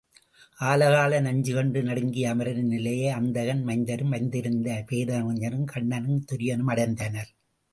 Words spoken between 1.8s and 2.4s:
நடுங்கிய